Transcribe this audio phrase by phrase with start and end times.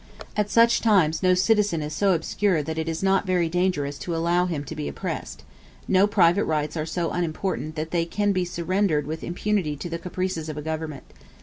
[0.35, 4.15] At such times no citizen is so obscure that it is not very dangerous to
[4.15, 5.43] allow him to be oppressed
[5.87, 9.99] no private rights are so unimportant that they can be surrendered with impunity to the
[9.99, 11.03] caprices of a government.